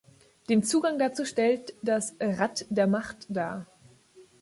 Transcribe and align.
Den 0.49 0.63
Zugang 0.63 0.97
dazu 0.97 1.25
stellt 1.25 1.75
das 1.83 2.15
"Rad 2.19 2.65
der 2.71 2.87
Macht" 2.87 3.27
dar. 3.29 3.67